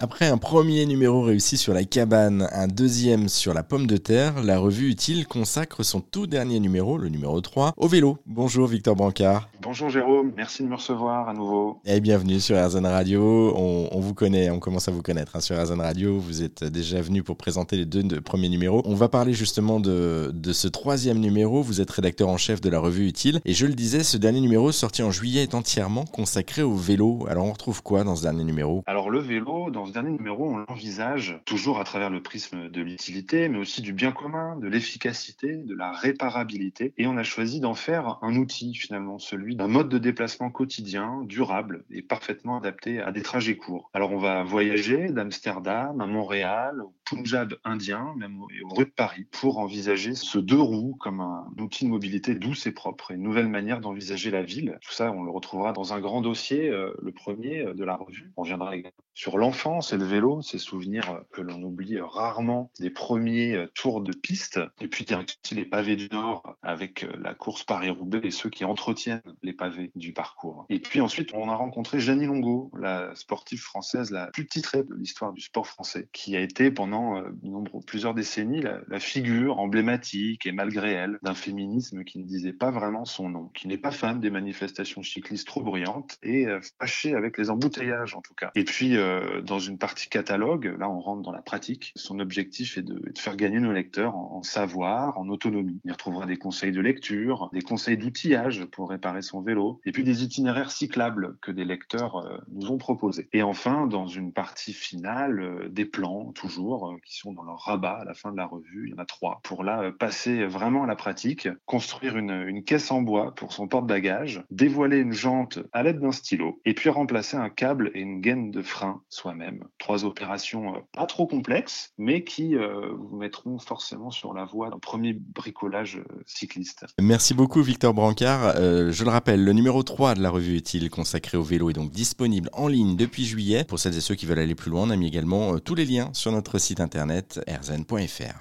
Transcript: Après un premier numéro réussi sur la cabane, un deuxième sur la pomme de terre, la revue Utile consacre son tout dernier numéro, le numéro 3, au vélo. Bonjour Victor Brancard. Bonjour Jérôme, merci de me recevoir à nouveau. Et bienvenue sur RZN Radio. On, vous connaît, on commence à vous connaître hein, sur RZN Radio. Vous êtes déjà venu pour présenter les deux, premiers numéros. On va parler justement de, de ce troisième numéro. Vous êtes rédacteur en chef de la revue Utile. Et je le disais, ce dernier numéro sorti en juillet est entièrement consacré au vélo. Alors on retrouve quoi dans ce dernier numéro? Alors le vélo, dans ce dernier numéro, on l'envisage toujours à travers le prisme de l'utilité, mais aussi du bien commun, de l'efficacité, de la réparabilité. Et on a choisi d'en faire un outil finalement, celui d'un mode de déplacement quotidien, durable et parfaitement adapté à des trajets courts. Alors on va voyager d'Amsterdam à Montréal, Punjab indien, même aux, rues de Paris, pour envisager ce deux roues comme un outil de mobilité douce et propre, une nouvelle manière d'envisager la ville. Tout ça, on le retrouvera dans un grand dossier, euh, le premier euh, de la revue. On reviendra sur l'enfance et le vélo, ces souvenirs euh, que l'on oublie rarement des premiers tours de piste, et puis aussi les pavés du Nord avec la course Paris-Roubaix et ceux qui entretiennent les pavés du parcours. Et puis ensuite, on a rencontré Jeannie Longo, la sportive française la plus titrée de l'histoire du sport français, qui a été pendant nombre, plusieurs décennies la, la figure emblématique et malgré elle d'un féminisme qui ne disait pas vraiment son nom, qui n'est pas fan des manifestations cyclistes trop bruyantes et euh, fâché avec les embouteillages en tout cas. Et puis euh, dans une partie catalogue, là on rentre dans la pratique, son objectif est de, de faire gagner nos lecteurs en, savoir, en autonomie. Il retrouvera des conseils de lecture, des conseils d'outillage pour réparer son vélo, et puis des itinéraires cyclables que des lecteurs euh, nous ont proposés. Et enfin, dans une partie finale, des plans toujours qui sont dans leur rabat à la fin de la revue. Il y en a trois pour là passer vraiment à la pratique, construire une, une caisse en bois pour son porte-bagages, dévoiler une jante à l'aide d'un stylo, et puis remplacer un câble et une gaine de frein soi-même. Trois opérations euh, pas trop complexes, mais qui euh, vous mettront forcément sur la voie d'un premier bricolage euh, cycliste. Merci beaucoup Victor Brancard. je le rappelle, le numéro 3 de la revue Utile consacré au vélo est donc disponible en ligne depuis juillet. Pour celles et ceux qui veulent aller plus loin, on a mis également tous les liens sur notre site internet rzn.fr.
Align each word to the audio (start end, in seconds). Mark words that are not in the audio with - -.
Après 0.00 0.28
un 0.28 0.38
premier 0.38 0.86
numéro 0.86 1.22
réussi 1.22 1.56
sur 1.56 1.74
la 1.74 1.82
cabane, 1.82 2.48
un 2.52 2.68
deuxième 2.68 3.28
sur 3.28 3.52
la 3.52 3.64
pomme 3.64 3.88
de 3.88 3.96
terre, 3.96 4.44
la 4.44 4.56
revue 4.56 4.90
Utile 4.90 5.26
consacre 5.26 5.82
son 5.82 6.00
tout 6.00 6.28
dernier 6.28 6.60
numéro, 6.60 6.98
le 6.98 7.08
numéro 7.08 7.40
3, 7.40 7.74
au 7.76 7.88
vélo. 7.88 8.16
Bonjour 8.24 8.68
Victor 8.68 8.94
Brancard. 8.94 9.48
Bonjour 9.68 9.90
Jérôme, 9.90 10.32
merci 10.34 10.62
de 10.62 10.68
me 10.68 10.76
recevoir 10.76 11.28
à 11.28 11.34
nouveau. 11.34 11.78
Et 11.84 12.00
bienvenue 12.00 12.40
sur 12.40 12.56
RZN 12.56 12.86
Radio. 12.86 13.52
On, 13.54 14.00
vous 14.00 14.14
connaît, 14.14 14.48
on 14.48 14.60
commence 14.60 14.88
à 14.88 14.92
vous 14.92 15.02
connaître 15.02 15.36
hein, 15.36 15.40
sur 15.40 15.62
RZN 15.62 15.82
Radio. 15.82 16.18
Vous 16.18 16.42
êtes 16.42 16.64
déjà 16.64 17.02
venu 17.02 17.22
pour 17.22 17.36
présenter 17.36 17.76
les 17.76 17.84
deux, 17.84 18.22
premiers 18.22 18.48
numéros. 18.48 18.80
On 18.86 18.94
va 18.94 19.10
parler 19.10 19.34
justement 19.34 19.78
de, 19.78 20.30
de 20.32 20.52
ce 20.54 20.68
troisième 20.68 21.18
numéro. 21.18 21.60
Vous 21.60 21.82
êtes 21.82 21.90
rédacteur 21.90 22.30
en 22.30 22.38
chef 22.38 22.62
de 22.62 22.70
la 22.70 22.80
revue 22.80 23.08
Utile. 23.08 23.42
Et 23.44 23.52
je 23.52 23.66
le 23.66 23.74
disais, 23.74 24.04
ce 24.04 24.16
dernier 24.16 24.40
numéro 24.40 24.72
sorti 24.72 25.02
en 25.02 25.10
juillet 25.10 25.42
est 25.42 25.54
entièrement 25.54 26.06
consacré 26.06 26.62
au 26.62 26.74
vélo. 26.74 27.26
Alors 27.28 27.44
on 27.44 27.52
retrouve 27.52 27.82
quoi 27.82 28.04
dans 28.04 28.16
ce 28.16 28.22
dernier 28.22 28.44
numéro? 28.44 28.82
Alors 28.86 29.10
le 29.10 29.18
vélo, 29.18 29.70
dans 29.70 29.84
ce 29.84 29.92
dernier 29.92 30.12
numéro, 30.12 30.48
on 30.48 30.56
l'envisage 30.66 31.42
toujours 31.44 31.78
à 31.78 31.84
travers 31.84 32.08
le 32.08 32.22
prisme 32.22 32.70
de 32.70 32.80
l'utilité, 32.80 33.50
mais 33.50 33.58
aussi 33.58 33.82
du 33.82 33.92
bien 33.92 34.12
commun, 34.12 34.56
de 34.56 34.66
l'efficacité, 34.66 35.58
de 35.58 35.74
la 35.74 35.92
réparabilité. 35.92 36.94
Et 36.96 37.06
on 37.06 37.18
a 37.18 37.22
choisi 37.22 37.60
d'en 37.60 37.74
faire 37.74 38.16
un 38.22 38.34
outil 38.36 38.72
finalement, 38.72 39.18
celui 39.18 39.57
d'un 39.58 39.66
mode 39.66 39.88
de 39.88 39.98
déplacement 39.98 40.50
quotidien, 40.50 41.22
durable 41.24 41.82
et 41.90 42.00
parfaitement 42.00 42.58
adapté 42.58 43.00
à 43.00 43.10
des 43.10 43.22
trajets 43.22 43.56
courts. 43.56 43.90
Alors 43.92 44.12
on 44.12 44.18
va 44.18 44.44
voyager 44.44 45.08
d'Amsterdam 45.10 46.00
à 46.00 46.06
Montréal, 46.06 46.80
Punjab 47.08 47.54
indien, 47.64 48.14
même 48.16 48.42
aux, 48.42 48.48
rues 48.74 48.84
de 48.84 48.90
Paris, 48.90 49.26
pour 49.30 49.58
envisager 49.58 50.14
ce 50.14 50.38
deux 50.38 50.60
roues 50.60 50.96
comme 51.00 51.20
un 51.20 51.46
outil 51.58 51.84
de 51.84 51.90
mobilité 51.90 52.34
douce 52.34 52.66
et 52.66 52.72
propre, 52.72 53.12
une 53.12 53.22
nouvelle 53.22 53.48
manière 53.48 53.80
d'envisager 53.80 54.30
la 54.30 54.42
ville. 54.42 54.78
Tout 54.82 54.92
ça, 54.92 55.10
on 55.12 55.22
le 55.22 55.30
retrouvera 55.30 55.72
dans 55.72 55.94
un 55.94 56.00
grand 56.00 56.20
dossier, 56.20 56.68
euh, 56.68 56.92
le 57.00 57.12
premier 57.12 57.60
euh, 57.60 57.74
de 57.74 57.84
la 57.84 57.96
revue. 57.96 58.32
On 58.36 58.42
reviendra 58.42 58.72
sur 59.14 59.38
l'enfance 59.38 59.92
et 59.92 59.96
le 59.96 60.04
vélo, 60.04 60.42
ces 60.42 60.58
souvenirs 60.58 61.10
euh, 61.10 61.20
que 61.32 61.40
l'on 61.40 61.62
oublie 61.62 61.98
rarement 61.98 62.70
des 62.78 62.90
premiers 62.90 63.66
tours 63.74 64.02
de 64.02 64.12
piste, 64.12 64.60
et 64.80 64.88
puis 64.88 65.06
aussi 65.14 65.54
les 65.54 65.64
pavés 65.64 65.96
du 65.96 66.08
Nord 66.10 66.56
avec 66.62 67.06
la 67.18 67.34
course 67.34 67.64
Paris-Roubaix 67.64 68.20
et 68.22 68.30
ceux 68.30 68.50
qui 68.50 68.64
entretiennent 68.64 69.22
les 69.42 69.52
pavés 69.52 69.90
du 69.94 70.12
parcours. 70.12 70.66
Et 70.68 70.78
puis 70.78 71.00
ensuite, 71.00 71.30
on 71.32 71.48
a 71.48 71.54
rencontré 71.54 72.00
Jeannie 72.00 72.26
Longo, 72.26 72.70
la 72.78 73.14
sportive 73.14 73.60
française 73.60 74.10
la 74.10 74.26
plus 74.26 74.46
titrée 74.46 74.82
de 74.82 74.94
l'histoire 74.94 75.32
du 75.32 75.40
sport 75.40 75.66
français, 75.66 76.08
qui 76.12 76.36
a 76.36 76.40
été 76.40 76.70
pendant 76.70 76.97
nombre, 77.42 77.80
plusieurs 77.86 78.14
décennies 78.14 78.62
la, 78.62 78.80
la 78.88 79.00
figure 79.00 79.58
emblématique 79.58 80.46
et 80.46 80.52
malgré 80.52 80.92
elle 80.92 81.18
d'un 81.22 81.34
féminisme 81.34 82.04
qui 82.04 82.18
ne 82.18 82.24
disait 82.24 82.52
pas 82.52 82.70
vraiment 82.70 83.04
son 83.04 83.28
nom, 83.28 83.50
qui 83.54 83.68
n'est 83.68 83.78
pas 83.78 83.90
fan 83.90 84.20
des 84.20 84.30
manifestations 84.30 85.02
cyclistes 85.02 85.46
trop 85.46 85.62
bruyantes 85.62 86.18
et 86.22 86.46
euh, 86.46 86.60
fâché 86.78 87.14
avec 87.14 87.38
les 87.38 87.50
embouteillages 87.50 88.14
en 88.14 88.20
tout 88.20 88.34
cas. 88.34 88.50
Et 88.54 88.64
puis 88.64 88.96
euh, 88.96 89.40
dans 89.42 89.58
une 89.58 89.78
partie 89.78 90.08
catalogue, 90.08 90.74
là 90.78 90.88
on 90.88 91.00
rentre 91.00 91.22
dans 91.22 91.32
la 91.32 91.42
pratique, 91.42 91.92
son 91.96 92.20
objectif 92.20 92.78
est 92.78 92.82
de, 92.82 92.94
de 92.94 93.18
faire 93.18 93.36
gagner 93.36 93.60
nos 93.60 93.72
lecteurs 93.72 94.16
en, 94.16 94.42
savoir, 94.42 95.18
en 95.18 95.28
autonomie. 95.28 95.80
Il 95.84 95.92
retrouvera 95.92 96.26
des 96.26 96.36
conseils 96.36 96.72
de 96.72 96.80
lecture, 96.80 97.50
des 97.52 97.62
conseils 97.62 97.98
d'outillage 97.98 98.64
pour 98.66 98.90
réparer 98.90 99.22
son 99.22 99.42
vélo, 99.42 99.80
et 99.84 99.92
puis 99.92 100.04
des 100.04 100.22
itinéraires 100.22 100.70
cyclables 100.70 101.36
que 101.42 101.50
des 101.50 101.64
lecteurs 101.64 102.16
euh, 102.16 102.38
nous 102.52 102.68
ont 102.70 102.78
proposés. 102.78 103.28
Et 103.32 103.42
enfin, 103.42 103.86
dans 103.86 104.06
une 104.06 104.32
partie 104.32 104.72
finale, 104.72 105.68
des 105.70 105.84
plans 105.84 106.32
toujours 106.32 106.87
qui 107.04 107.16
sont 107.16 107.32
dans 107.32 107.42
leur 107.42 107.60
rabat 107.60 107.98
à 108.00 108.04
la 108.04 108.14
fin 108.14 108.32
de 108.32 108.36
la 108.36 108.46
revue. 108.46 108.88
Il 108.88 108.90
y 108.90 108.94
en 108.94 109.02
a 109.02 109.06
trois 109.06 109.40
pour 109.42 109.64
là 109.64 109.92
passer 109.98 110.46
vraiment 110.46 110.84
à 110.84 110.86
la 110.86 110.96
pratique, 110.96 111.48
construire 111.66 112.16
une, 112.16 112.30
une 112.30 112.64
caisse 112.64 112.90
en 112.90 113.02
bois 113.02 113.34
pour 113.34 113.52
son 113.52 113.68
porte-bagages, 113.68 114.42
dévoiler 114.50 114.98
une 114.98 115.12
jante 115.12 115.58
à 115.72 115.82
l'aide 115.82 116.00
d'un 116.00 116.12
stylo, 116.12 116.60
et 116.64 116.74
puis 116.74 116.90
remplacer 116.90 117.36
un 117.36 117.50
câble 117.50 117.90
et 117.94 118.00
une 118.00 118.20
gaine 118.20 118.50
de 118.50 118.62
frein 118.62 119.02
soi-même. 119.08 119.64
Trois 119.78 120.04
opérations 120.04 120.74
euh, 120.74 120.78
pas 120.92 121.06
trop 121.06 121.26
complexes, 121.26 121.92
mais 121.98 122.24
qui 122.24 122.56
euh, 122.56 122.92
vous 122.96 123.16
mettront 123.16 123.58
forcément 123.58 124.10
sur 124.10 124.34
la 124.34 124.44
voie 124.44 124.70
d'un 124.70 124.78
premier 124.78 125.12
bricolage 125.14 125.96
euh, 125.96 126.22
cycliste. 126.26 126.86
Merci 127.00 127.34
beaucoup 127.34 127.62
Victor 127.62 127.94
Brancard. 127.94 128.54
je 128.56 129.04
le 129.04 129.10
rappelle, 129.10 129.44
le 129.44 129.52
numéro 129.52 129.82
3 129.82 130.14
de 130.14 130.22
la 130.22 130.30
revue 130.30 130.56
Utile 130.56 130.90
consacré 130.90 131.36
au 131.36 131.42
vélo 131.42 131.70
est 131.70 131.74
donc 131.74 131.90
disponible 131.90 132.50
en 132.52 132.68
ligne 132.68 132.96
depuis 132.96 133.24
juillet. 133.24 133.64
Pour 133.64 133.78
celles 133.78 133.96
et 133.96 134.00
ceux 134.00 134.14
qui 134.14 134.26
veulent 134.26 134.38
aller 134.38 134.54
plus 134.54 134.70
loin, 134.70 134.82
on 134.86 134.90
a 134.90 134.96
mis 134.96 135.06
également 135.06 135.58
tous 135.58 135.74
les 135.74 135.84
liens 135.84 136.10
sur 136.12 136.32
notre 136.32 136.58
site 136.58 136.77
internet 136.78 137.38
rzn.fr. 137.60 138.36